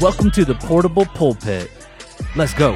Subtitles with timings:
[0.00, 1.70] Welcome to the Portable Pulpit.
[2.34, 2.72] Let's go.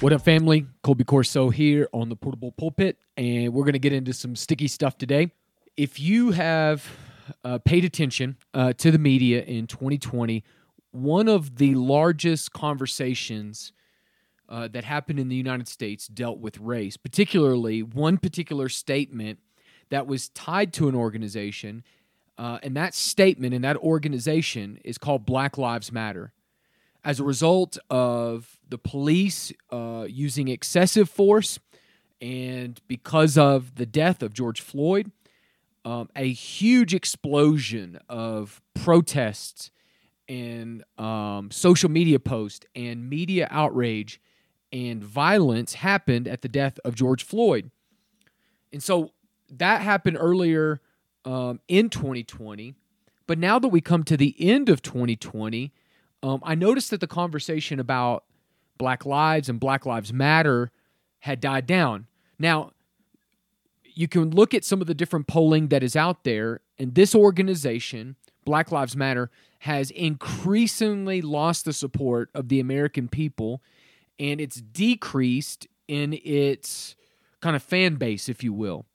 [0.00, 0.66] What up, family?
[0.82, 4.66] Colby Corso here on the Portable Pulpit, and we're going to get into some sticky
[4.66, 5.30] stuff today.
[5.76, 6.84] If you have
[7.44, 10.42] uh, paid attention uh, to the media in 2020,
[10.90, 13.72] one of the largest conversations
[14.48, 19.38] uh, that happened in the United States dealt with race, particularly one particular statement
[19.90, 21.84] that was tied to an organization.
[22.38, 26.32] Uh, and that statement and that organization is called Black Lives Matter.
[27.04, 31.58] As a result of the police uh, using excessive force
[32.20, 35.10] and because of the death of George Floyd,
[35.84, 39.70] um, a huge explosion of protests
[40.28, 44.20] and um, social media posts and media outrage
[44.72, 47.70] and violence happened at the death of George Floyd.
[48.72, 49.12] And so
[49.50, 50.80] that happened earlier
[51.28, 52.74] um, in 2020.
[53.26, 55.70] But now that we come to the end of 2020,
[56.22, 58.24] um, I noticed that the conversation about
[58.78, 60.70] Black Lives and Black Lives Matter
[61.20, 62.06] had died down.
[62.38, 62.72] Now,
[63.84, 67.14] you can look at some of the different polling that is out there, and this
[67.14, 73.60] organization, Black Lives Matter, has increasingly lost the support of the American people,
[74.18, 76.96] and it's decreased in its
[77.42, 78.86] kind of fan base, if you will.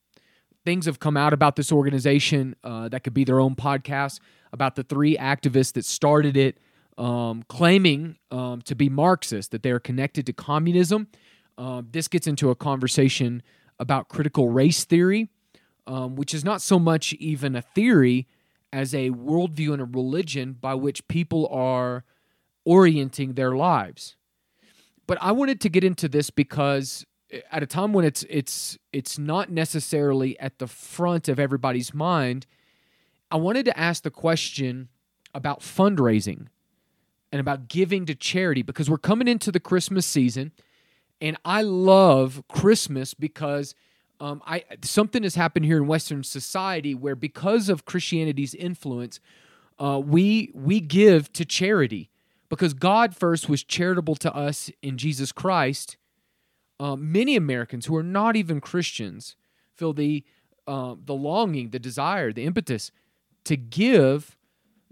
[0.66, 4.20] Things have come out about this organization uh, that could be their own podcast
[4.52, 6.58] about the three activists that started it,
[6.98, 11.08] um, claiming um, to be Marxist, that they are connected to communism.
[11.58, 13.44] Uh, this gets into a conversation
[13.80, 15.30] about critical race theory,
[15.88, 18.28] um, which is not so much even a theory
[18.72, 22.04] as a worldview and a religion by which people are
[22.66, 24.16] orienting their lives.
[25.06, 27.06] But I wanted to get into this because
[27.52, 32.46] at a time when it's it's it's not necessarily at the front of everybody's mind,
[33.32, 34.90] I wanted to ask the question
[35.34, 36.48] about fundraising
[37.32, 40.52] and about giving to charity because we're coming into the Christmas season
[41.24, 43.76] and I love Christmas because
[44.20, 49.20] um, I something has happened here in Western society where because of Christianity's influence,
[49.80, 52.10] uh, we we give to charity
[52.50, 55.98] because God first was charitable to us in Jesus Christ.
[56.80, 59.36] Uh, many Americans who are not even Christians
[59.76, 60.24] feel the
[60.66, 62.92] uh, the longing, the desire, the impetus
[63.44, 64.38] to give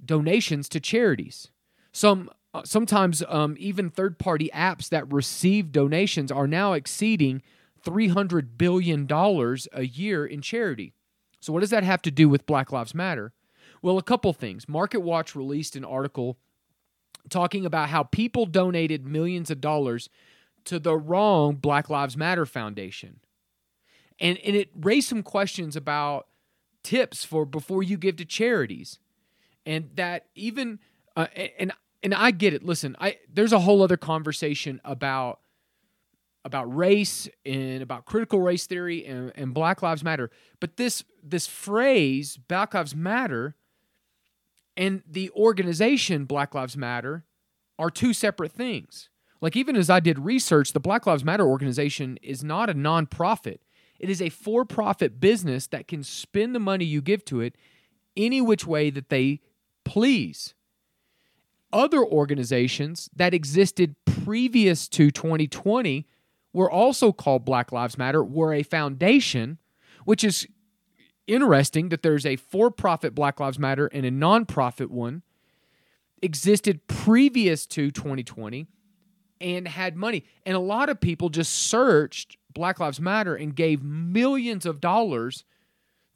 [0.03, 1.49] donations to charities.
[1.93, 7.41] Some uh, sometimes um, even third party apps that receive donations are now exceeding
[7.85, 10.93] $300 billion a year in charity.
[11.39, 13.33] So, what does that have to do with Black Lives Matter?
[13.81, 14.69] Well, a couple things.
[14.69, 16.37] Market Watch released an article
[17.29, 20.09] talking about how people donated millions of dollars
[20.65, 23.19] to the wrong Black Lives Matter Foundation.
[24.19, 26.27] And, and it raised some questions about
[26.83, 28.99] tips for before you give to charities.
[29.65, 30.79] And that even,
[31.15, 31.27] uh,
[31.57, 31.71] and
[32.03, 32.63] and I get it.
[32.63, 35.39] Listen, I there's a whole other conversation about
[36.43, 40.31] about race and about critical race theory and, and Black Lives Matter.
[40.59, 43.55] But this this phrase, Black Lives Matter,
[44.75, 47.25] and the organization Black Lives Matter
[47.77, 49.09] are two separate things.
[49.41, 53.57] Like even as I did research, the Black Lives Matter organization is not a nonprofit.
[53.99, 57.55] It is a for-profit business that can spend the money you give to it
[58.15, 59.39] any which way that they
[59.83, 60.53] please
[61.73, 66.07] other organizations that existed previous to 2020
[66.53, 69.57] were also called Black Lives Matter, were a foundation,
[70.03, 70.47] which is
[71.27, 75.21] interesting that there's a for profit Black Lives Matter and a nonprofit one
[76.21, 78.67] existed previous to 2020
[79.41, 80.23] and had money.
[80.45, 85.43] And a lot of people just searched Black Lives Matter and gave millions of dollars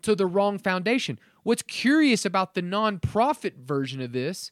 [0.04, 1.20] to the wrong foundation.
[1.44, 4.52] What's curious about the nonprofit version of this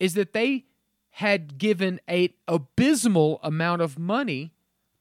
[0.00, 0.64] is that they
[1.10, 4.52] had given a abysmal amount of money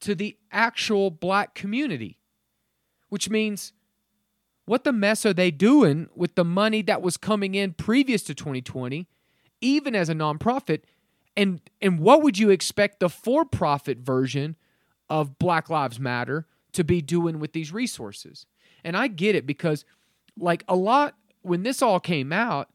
[0.02, 2.20] to the actual black community
[3.14, 3.74] which means
[4.66, 8.34] what the mess are they doing with the money that was coming in previous to
[8.34, 9.08] 2020
[9.62, 10.82] even as a nonprofit
[11.36, 14.56] and and what would you expect the for-profit version
[15.10, 18.46] of black lives matter to be doing with these resources
[18.84, 19.86] and i get it because
[20.38, 22.70] like a lot when this all came out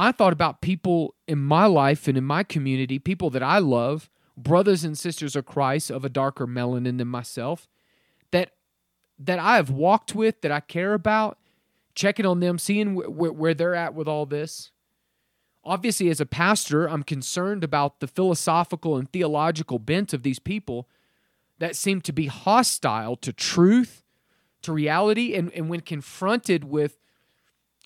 [0.00, 4.08] I thought about people in my life and in my community, people that I love,
[4.34, 7.68] brothers and sisters of Christ of a darker melanin than myself,
[8.30, 8.52] that
[9.18, 11.36] that I have walked with, that I care about,
[11.94, 14.70] checking on them, seeing wh- wh- where they're at with all this.
[15.64, 20.88] Obviously, as a pastor, I'm concerned about the philosophical and theological bent of these people
[21.58, 24.02] that seem to be hostile to truth,
[24.62, 26.96] to reality, and, and when confronted with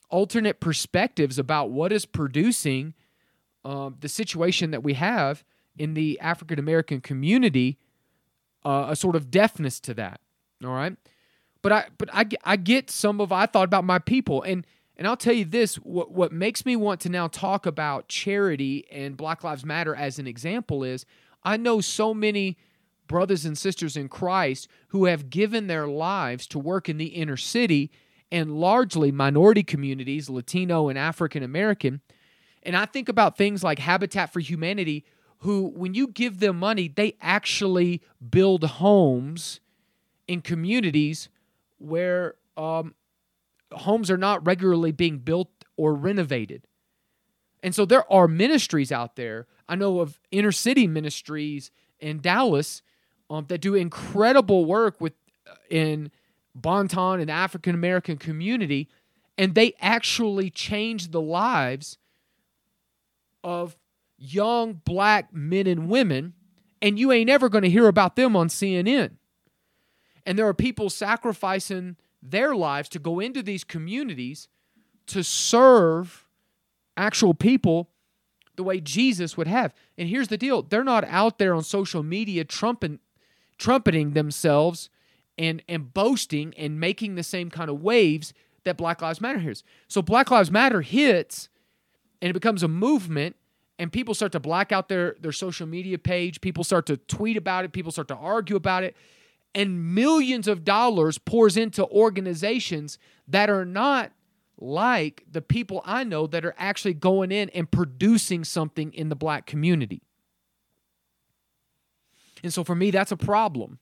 [0.09, 2.95] alternate perspectives about what is producing
[3.65, 5.43] um, the situation that we have
[5.77, 7.79] in the African American community,
[8.65, 10.21] uh, a sort of deafness to that.
[10.63, 10.97] All right,
[11.63, 14.65] but I but I I get some of I thought about my people and
[14.97, 18.87] and I'll tell you this what what makes me want to now talk about charity
[18.91, 21.05] and Black Lives Matter as an example is
[21.43, 22.57] I know so many
[23.07, 27.37] brothers and sisters in Christ who have given their lives to work in the inner
[27.37, 27.91] city
[28.33, 32.01] and largely minority communities, Latino and African American.
[32.63, 35.05] And I think about things like Habitat for Humanity,
[35.39, 38.01] who, when you give them money, they actually
[38.31, 39.61] build homes
[40.27, 41.29] in communities
[41.79, 42.95] where um,
[43.75, 46.67] homes are not regularly being built or renovated.
[47.63, 49.47] And so there are ministries out there.
[49.69, 52.83] I know of inner city ministries in Dallas
[53.31, 55.15] um, that do incredible work with
[55.51, 56.11] uh, in
[56.55, 58.89] Bonton and the African American community,
[59.39, 61.99] and they actually change the lives
[63.43, 63.77] of
[64.19, 66.35] young black men and women,
[66.81, 69.13] and you ain't ever going to hear about them on CNN.
[70.27, 74.49] And there are people sacrificing their lives to go into these communities
[75.07, 76.27] to serve
[76.97, 77.91] actual people
[78.57, 79.75] the way Jesus would have.
[79.99, 83.01] And here's the deal they're not out there on social media trumping,
[83.59, 84.89] trumpeting themselves
[85.37, 88.33] and, and boasting and making the same kind of waves
[88.65, 89.63] that Black Lives Matter hears.
[89.89, 91.49] So Black Lives Matter hits
[92.23, 93.37] and it becomes a movement
[93.79, 96.41] and people start to black out their, their social media page.
[96.41, 97.73] People start to tweet about it.
[97.73, 98.97] People start to argue about it
[99.55, 102.99] and millions of dollars pours into organizations
[103.29, 104.13] that are not
[104.59, 109.17] like the people I know that are actually going in and producing something in the
[109.17, 110.03] black community.
[112.43, 113.79] And so for me, that's a problem.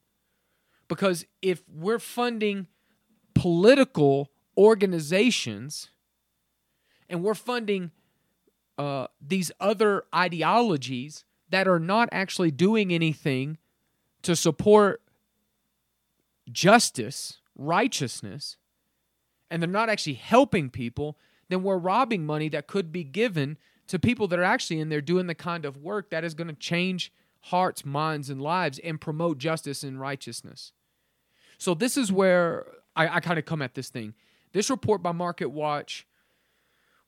[0.88, 2.68] Because if we're funding
[3.34, 5.90] political organizations
[7.08, 7.90] and we're funding
[8.78, 13.58] uh, these other ideologies that are not actually doing anything
[14.22, 15.01] to support
[16.52, 18.56] justice, righteousness,
[19.50, 21.18] and they're not actually helping people,
[21.48, 23.58] then we're robbing money that could be given
[23.88, 26.48] to people that are actually in there doing the kind of work that is going
[26.48, 27.12] to change
[27.46, 30.72] hearts, minds, and lives and promote justice and righteousness.
[31.58, 32.66] So, this is where
[32.96, 34.14] I, I kind of come at this thing.
[34.52, 36.06] This report by Market Watch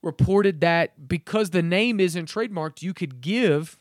[0.01, 3.79] reported that because the name isn't trademarked, you could give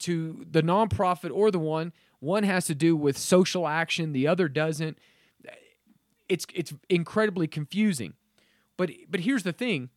[0.00, 1.92] to the nonprofit or the one
[2.24, 4.98] one has to do with social action, the other doesn't.
[6.28, 8.14] It's it's incredibly confusing.
[8.76, 9.90] But but here's the thing.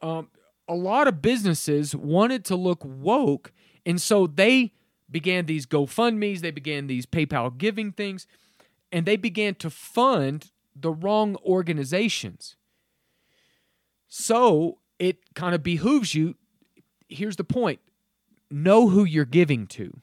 [0.00, 0.28] Um,
[0.68, 3.52] a lot of businesses wanted to look woke,
[3.84, 4.72] and so they
[5.10, 8.26] began these GoFundMe's, they began these PayPal giving things,
[8.92, 12.56] and they began to fund the wrong organizations.
[14.08, 16.36] So it kind of behooves you.
[17.08, 17.80] Here's the point
[18.50, 20.00] know who you're giving to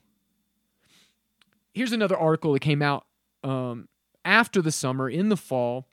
[1.75, 3.05] here's another article that came out
[3.43, 3.87] um,
[4.23, 5.87] after the summer in the fall,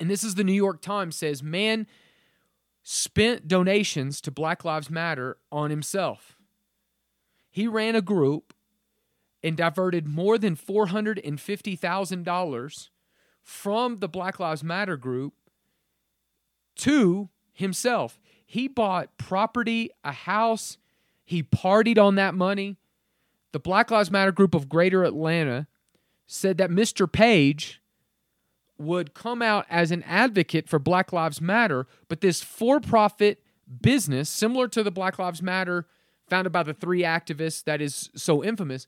[0.00, 1.86] and this is the New York Times says man
[2.82, 6.38] spent donations to Black Lives Matter on himself.
[7.50, 8.54] He ran a group
[9.42, 12.88] and diverted more than $450,000
[13.42, 15.34] from the Black Lives Matter group
[16.76, 18.18] to himself.
[18.46, 20.78] He bought property, a house,
[21.24, 22.78] he partied on that money.
[23.52, 25.66] The Black Lives Matter group of Greater Atlanta
[26.26, 27.10] said that Mr.
[27.10, 27.80] Page
[28.78, 33.42] would come out as an advocate for Black Lives Matter, but this for profit
[33.80, 35.86] business, similar to the Black Lives Matter
[36.28, 38.86] founded by the three activists that is so infamous,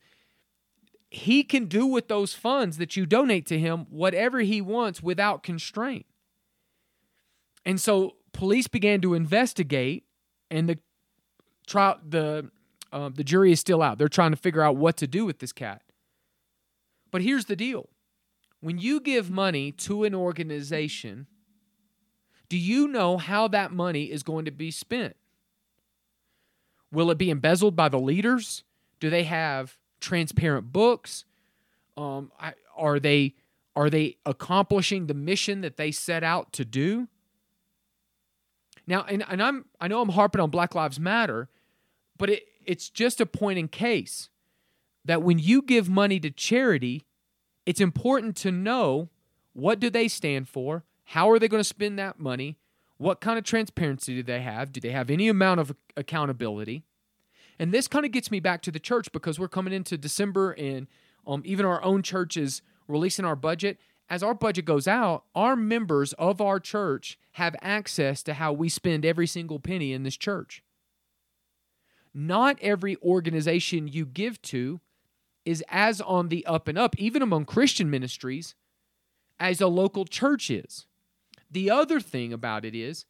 [1.11, 5.42] he can do with those funds that you donate to him whatever he wants without
[5.42, 6.06] constraint.
[7.64, 10.04] And so police began to investigate,
[10.50, 10.78] and the
[11.66, 12.50] trial, the
[12.94, 13.98] uh, the jury is still out.
[13.98, 15.82] They're trying to figure out what to do with this cat.
[17.10, 17.88] But here's the deal
[18.60, 21.26] when you give money to an organization,
[22.48, 25.16] do you know how that money is going to be spent?
[26.92, 28.62] Will it be embezzled by the leaders?
[29.00, 31.24] Do they have transparent books?
[31.96, 32.30] Um,
[32.76, 33.34] are they
[33.76, 37.08] are they accomplishing the mission that they set out to do?
[38.86, 41.48] Now, and, and I'm I know I'm harping on Black Lives Matter,
[42.16, 44.28] but it, it's just a point in case
[45.04, 47.04] that when you give money to charity,
[47.66, 49.11] it's important to know
[49.52, 50.85] what do they stand for?
[51.04, 52.59] How are they going to spend that money?
[52.97, 54.73] What kind of transparency do they have?
[54.73, 56.85] Do they have any amount of accountability?
[57.59, 60.52] And this kind of gets me back to the church because we're coming into December
[60.52, 60.87] and
[61.26, 63.78] um, even our own church is releasing our budget.
[64.11, 68.68] as our budget goes out, our members of our church have access to how we
[68.68, 70.62] spend every single penny in this church.
[72.14, 74.80] Not every organization you give to
[75.44, 78.54] is as on the up and up, even among Christian ministries,
[79.40, 80.87] as a local church is.
[81.50, 83.04] The other thing about it is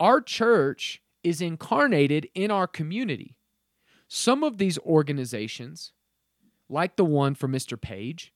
[0.00, 3.36] our church is incarnated in our community.
[4.08, 5.92] Some of these organizations,
[6.68, 7.80] like the one for Mr.
[7.80, 8.32] Page,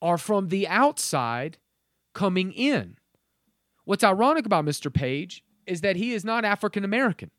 [0.00, 1.58] are from the outside
[2.14, 2.96] coming in.
[3.84, 4.92] What's ironic about Mr.
[4.92, 7.30] Page is that he is not African American.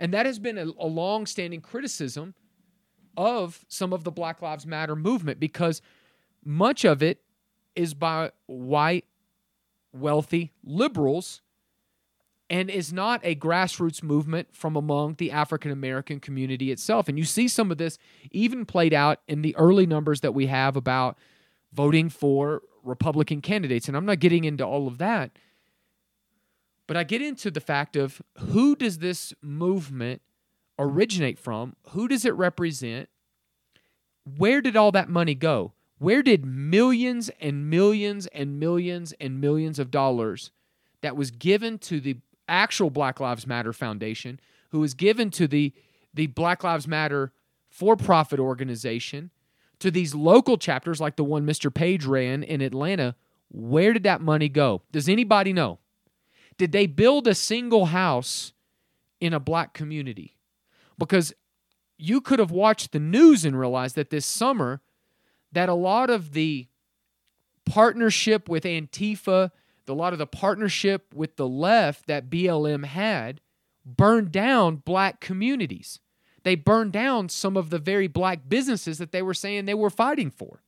[0.00, 2.34] And that has been a, a long standing criticism
[3.16, 5.82] of some of the Black Lives Matter movement because
[6.42, 7.20] much of it
[7.76, 9.04] is by white,
[9.92, 11.42] wealthy liberals
[12.48, 17.08] and is not a grassroots movement from among the African American community itself.
[17.08, 17.98] And you see some of this
[18.32, 21.16] even played out in the early numbers that we have about
[21.72, 23.86] voting for Republican candidates.
[23.86, 25.30] And I'm not getting into all of that.
[26.90, 30.22] But I get into the fact of who does this movement
[30.76, 31.76] originate from?
[31.90, 33.08] Who does it represent?
[34.24, 35.72] Where did all that money go?
[35.98, 40.50] Where did millions and millions and millions and millions of dollars
[41.00, 42.16] that was given to the
[42.48, 45.72] actual Black Lives Matter Foundation, who was given to the,
[46.12, 47.32] the Black Lives Matter
[47.68, 49.30] for profit organization,
[49.78, 51.72] to these local chapters like the one Mr.
[51.72, 53.14] Page ran in Atlanta,
[53.48, 54.82] where did that money go?
[54.90, 55.78] Does anybody know?
[56.60, 58.52] Did they build a single house
[59.18, 60.36] in a black community?
[60.98, 61.32] Because
[61.96, 64.82] you could have watched the news and realized that this summer
[65.52, 66.66] that a lot of the
[67.64, 69.52] partnership with Antifa,
[69.88, 73.40] a lot of the partnership with the left that BLM had
[73.86, 75.98] burned down black communities.
[76.42, 79.88] They burned down some of the very black businesses that they were saying they were
[79.88, 80.60] fighting for.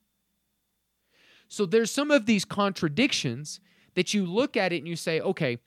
[1.48, 3.60] So there's some of these contradictions
[3.92, 5.58] that you look at it and you say, okay,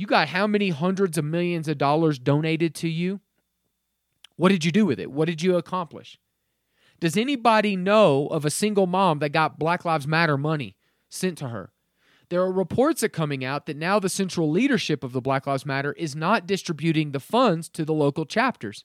[0.00, 3.20] you got how many hundreds of millions of dollars donated to you?
[4.36, 5.10] What did you do with it?
[5.10, 6.18] What did you accomplish?
[7.00, 10.76] Does anybody know of a single mom that got Black Lives Matter money
[11.10, 11.72] sent to her?
[12.30, 15.66] There are reports that coming out that now the central leadership of the Black Lives
[15.66, 18.84] Matter is not distributing the funds to the local chapters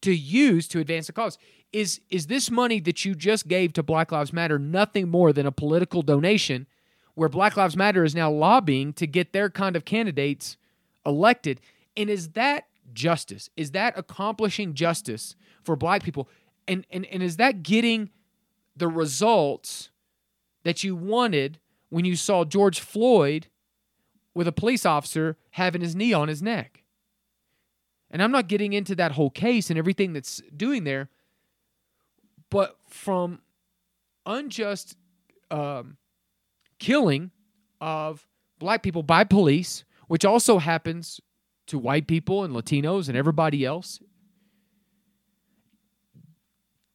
[0.00, 1.36] to use to advance the cause.
[1.72, 5.44] Is is this money that you just gave to Black Lives Matter nothing more than
[5.44, 6.66] a political donation
[7.16, 10.56] where Black Lives Matter is now lobbying to get their kind of candidates
[11.04, 11.60] elected?
[11.96, 13.50] And is that justice?
[13.56, 16.28] Is that accomplishing justice for black people?
[16.68, 18.10] And and, and is that getting
[18.76, 19.90] the results
[20.62, 21.58] that you wanted
[21.88, 23.48] when you saw George Floyd
[24.34, 26.84] with a police officer having his knee on his neck?
[28.10, 31.08] And I'm not getting into that whole case and everything that's doing there,
[32.50, 33.40] but from
[34.26, 34.96] unjust
[35.50, 35.96] um,
[36.78, 37.30] killing
[37.80, 38.26] of
[38.58, 41.20] black people by police, which also happens
[41.66, 44.00] to white people and Latinos and everybody else.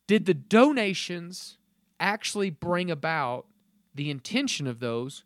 [0.08, 1.58] Did the donations
[2.00, 3.46] actually bring about
[3.94, 5.24] the intention of those,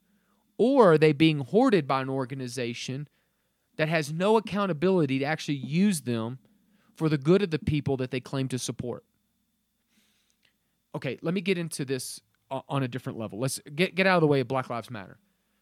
[0.58, 3.08] or are they being hoarded by an organization
[3.78, 6.40] that has no accountability to actually use them
[6.96, 9.04] for the good of the people that they claim to support.
[10.96, 12.22] Okay, let me get into this
[12.52, 13.40] on a different level.
[13.40, 15.18] Let's get get out of the way of Black Lives Matter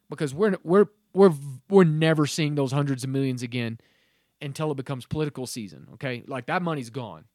[0.10, 1.34] because we're we're we're
[1.70, 3.80] we're never seeing those hundreds of millions again
[4.42, 6.24] until it becomes political season, okay?
[6.28, 7.26] Like that money's gone.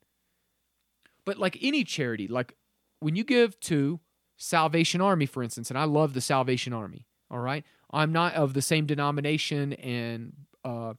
[1.25, 2.55] But like any charity, like
[3.01, 4.01] when you give to
[4.37, 7.65] Salvation Army for instance, and I love the Salvation Army, all right?
[7.91, 10.33] I'm not of the same denomination and
[10.65, 10.95] uh,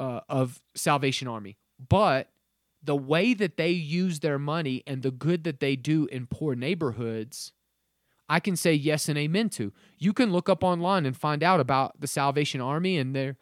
[0.00, 1.58] uh, of Salvation Army.
[1.88, 2.28] But
[2.82, 6.54] the way that they use their money and the good that they do in poor
[6.54, 7.52] neighborhoods,
[8.28, 9.72] I can say yes and amen to.
[9.98, 13.36] You can look up online and find out about the Salvation Army and their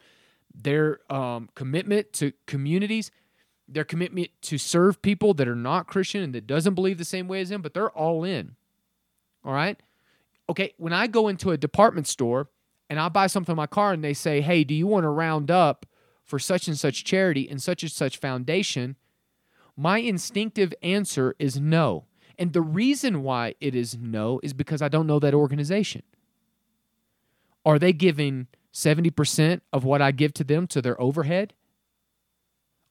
[0.53, 3.09] their um, commitment to communities,
[3.69, 7.29] their commitment to serve people that are not Christian and that doesn't believe the same
[7.29, 8.55] way as them, but they're all in.
[9.45, 9.79] All right.
[10.49, 10.73] Okay.
[10.77, 12.49] When I go into a department store
[12.89, 15.09] and I buy something in my car and they say, hey, do you want to
[15.09, 15.85] round up
[16.25, 18.97] for such and such charity and such and such foundation?
[19.75, 22.05] My instinctive answer is no.
[22.37, 26.03] And the reason why it is no is because I don't know that organization.
[27.65, 31.53] Are they giving 70% of what I give to them to their overhead?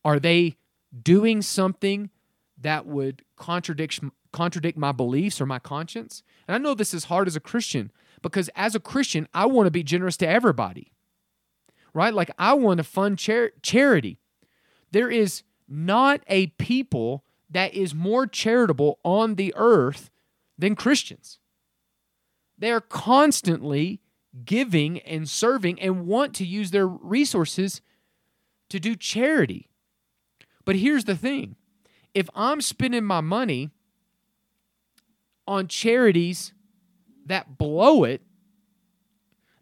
[0.04, 0.56] Are they
[1.02, 2.10] doing something
[2.58, 4.00] that would contradict
[4.32, 6.22] contradict my beliefs or my conscience?
[6.46, 7.90] And I know this is hard as a Christian
[8.22, 10.92] because as a Christian, I want to be generous to everybody.
[11.92, 12.14] Right?
[12.14, 14.18] Like I want to fund char- charity.
[14.92, 20.10] There is not a people that is more charitable on the earth
[20.58, 21.38] than Christians.
[22.58, 24.00] They are constantly
[24.44, 27.80] giving and serving and want to use their resources
[28.68, 29.68] to do charity.
[30.64, 31.56] But here's the thing
[32.14, 33.70] if I'm spending my money
[35.46, 36.52] on charities
[37.26, 38.22] that blow it,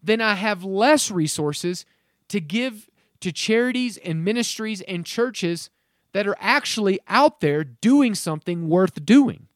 [0.03, 1.85] then I have less resources
[2.29, 5.71] to give to charities and ministries and churches
[6.13, 9.47] that are actually out there doing something worth doing.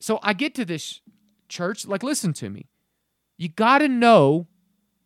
[0.00, 1.00] So I get to this
[1.48, 2.66] church, like, listen to me.
[3.36, 4.48] You got to know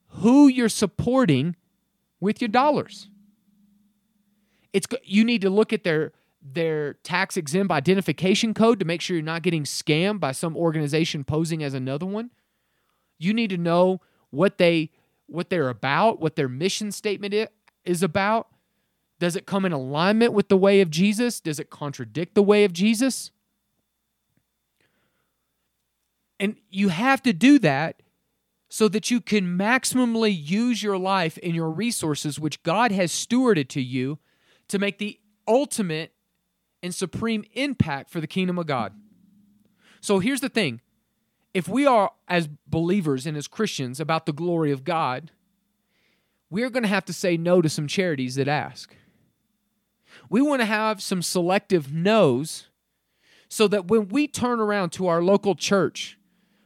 [0.09, 1.57] who you're supporting
[2.21, 3.09] with your dollars.
[4.73, 9.17] It's you need to look at their their tax exempt identification code to make sure
[9.17, 12.31] you're not getting scammed by some organization posing as another one.
[13.19, 14.91] You need to know what they
[15.27, 17.35] what they're about, what their mission statement
[17.85, 18.49] is about.
[19.19, 21.41] Does it come in alignment with the way of Jesus?
[21.41, 23.31] Does it contradict the way of Jesus?
[26.39, 28.03] And you have to do that
[28.69, 33.69] so that you can maximally use your life and your resources, which God has stewarded
[33.69, 34.19] to you,
[34.69, 35.19] to make the
[35.49, 36.13] ultimate
[36.83, 38.93] and supreme impact for the kingdom of God.
[40.01, 40.81] So here's the thing
[41.55, 45.31] if we are, as believers and as Christians, about the glory of God,
[46.51, 48.95] we're going to have to say no to some charities that ask.
[50.29, 52.69] We want to have some selective no's
[53.49, 56.19] so that when we turn around to our local church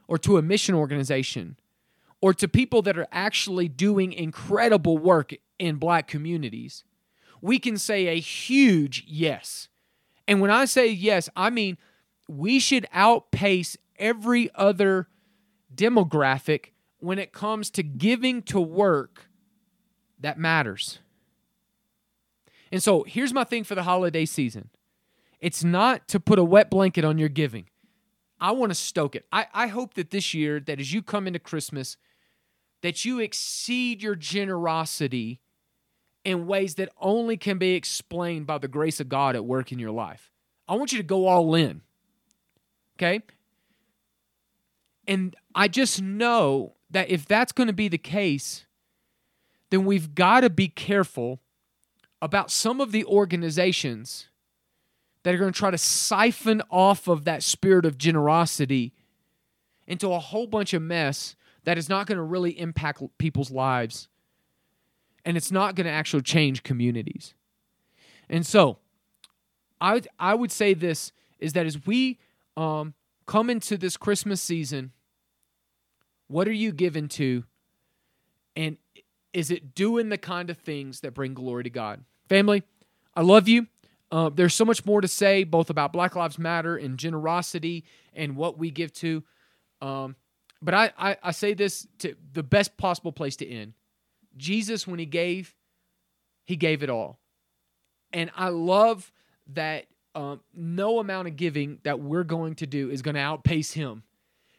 [0.07, 1.57] or to a mission organization
[2.21, 6.83] or to people that are actually doing incredible work in black communities,
[7.41, 9.67] we can say a huge yes.
[10.27, 11.77] And when I say yes, I mean
[12.27, 15.07] we should outpace every other
[15.73, 16.67] demographic
[16.99, 19.27] when it comes to giving to work
[20.19, 20.99] that matters.
[22.71, 24.69] And so here's my thing for the holiday season
[25.39, 27.65] it's not to put a wet blanket on your giving.
[28.39, 29.25] I want to stoke it.
[29.31, 31.97] I, I hope that this year, that as you come into Christmas,
[32.81, 35.41] that you exceed your generosity
[36.23, 39.79] in ways that only can be explained by the grace of God at work in
[39.79, 40.31] your life.
[40.67, 41.81] I want you to go all in.
[42.97, 43.21] Okay?
[45.07, 48.65] And I just know that if that's going to be the case,
[49.69, 51.40] then we've got to be careful
[52.21, 54.27] about some of the organizations
[55.23, 58.93] that are going to try to siphon off of that spirit of generosity
[59.87, 64.07] into a whole bunch of mess that is not going to really impact people's lives
[65.25, 67.33] and it's not going to actually change communities.
[68.29, 68.77] And so,
[69.79, 72.19] I would, I would say this is that as we
[72.55, 72.93] um,
[73.25, 74.91] come into this Christmas season,
[76.27, 77.43] what are you given to?
[78.55, 78.77] And
[79.33, 82.03] is it doing the kind of things that bring glory to God?
[82.31, 82.63] Family,
[83.13, 83.67] I love you.
[84.09, 88.37] Uh, there's so much more to say, both about Black Lives Matter and generosity and
[88.37, 89.21] what we give to.
[89.81, 90.15] Um,
[90.61, 93.73] but I, I, I say this to the best possible place to end.
[94.37, 95.53] Jesus, when he gave,
[96.45, 97.19] he gave it all.
[98.13, 99.11] And I love
[99.47, 103.73] that um, no amount of giving that we're going to do is going to outpace
[103.73, 104.03] him.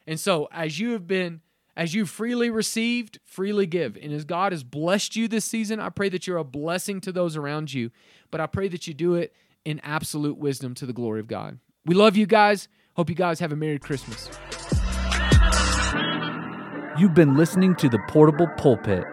[0.06, 1.40] And so, as you have been,
[1.76, 3.96] as you freely received, freely give.
[3.96, 7.12] And as God has blessed you this season, I pray that you're a blessing to
[7.12, 7.90] those around you.
[8.30, 11.58] But I pray that you do it in absolute wisdom to the glory of God.
[11.86, 12.68] We love you guys.
[12.94, 14.28] Hope you guys have a Merry Christmas.
[16.98, 19.04] You've been listening to the Portable Pulpit.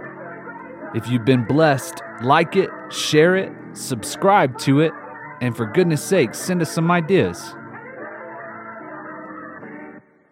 [0.96, 4.92] If you've been blessed, like it, share it, subscribe to it,
[5.40, 7.56] and for goodness sake, send us some ideas.